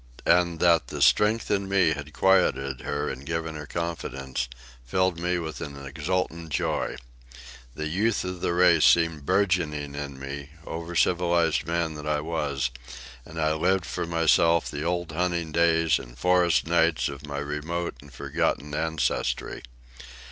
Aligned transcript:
And 0.25 0.59
that 0.61 0.87
the 0.87 0.99
strength 0.99 1.51
in 1.51 1.69
me 1.69 1.89
had 1.91 2.11
quieted 2.11 2.79
her 2.81 3.07
and 3.07 3.23
given 3.23 3.53
her 3.53 3.67
confidence, 3.67 4.49
filled 4.83 5.19
me 5.19 5.37
with 5.37 5.61
an 5.61 5.77
exultant 5.85 6.49
joy. 6.49 6.95
The 7.75 7.85
youth 7.87 8.23
of 8.23 8.41
the 8.41 8.51
race 8.55 8.83
seemed 8.83 9.27
burgeoning 9.27 9.93
in 9.93 10.19
me, 10.19 10.49
over 10.65 10.95
civilized 10.95 11.67
man 11.67 11.93
that 11.93 12.07
I 12.07 12.19
was, 12.21 12.71
and 13.25 13.39
I 13.39 13.53
lived 13.53 13.85
for 13.85 14.07
myself 14.07 14.71
the 14.71 14.81
old 14.83 15.11
hunting 15.11 15.51
days 15.51 15.99
and 15.99 16.17
forest 16.17 16.65
nights 16.65 17.07
of 17.07 17.27
my 17.27 17.37
remote 17.37 17.93
and 18.01 18.11
forgotten 18.11 18.73
ancestry. 18.73 19.61